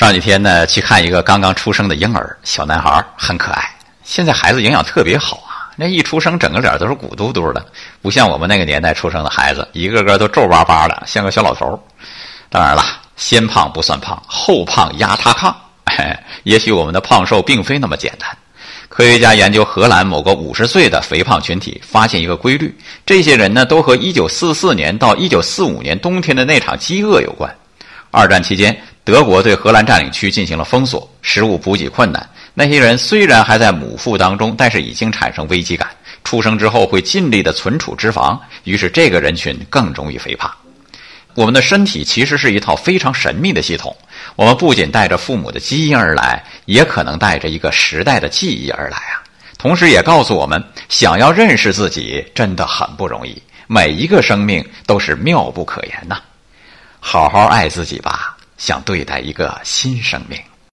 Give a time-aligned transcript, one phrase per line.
[0.00, 3.62] 上几天呢，去看一个刚刚出生的婴儿，小男孩很可爱。
[4.02, 7.62] 现在孩子营养特别好啊，那一出生整个脸都是鼓嘟嘟的，
[8.00, 11.78] 不像我们那个年代出生的孩子，一个个都皱巴巴的，像个小老头。
[12.48, 12.82] 当然了，
[13.16, 15.54] 先胖不算胖，后胖压他炕。
[16.44, 18.26] 也许我们的胖瘦并非那么简单。
[18.88, 22.74] 科学家研究荷兰某个五十岁的肥胖群体，发现一个规律：
[23.04, 27.54] 这些人呢，都和一九四四年到一九四五年冬天的那场饥饿有关。
[28.10, 28.74] 二战期间。
[29.10, 32.30] 德国对荷兰占领区进行了封锁，食物补给困难。
[32.54, 35.88] 那些人虽然还在母腹当中，但是已经产生危机感。
[36.22, 40.50] 出生之后会尽力的存储脂肪，于是这个人群更容易肥胖。
[41.34, 43.96] 我们的身体其实是一套非常神秘的系统。
[44.36, 49.22] 我们不仅带着父母的基因而来，也可能带着一个时代的记忆而来啊。
[49.56, 53.42] 同时也告诉我们，想要认识自己真的很不容易。
[53.66, 56.18] 每一个生命都是妙不可言呐。
[56.98, 58.19] 好好爱自己吧。
[58.60, 60.38] 想对待一个新生命。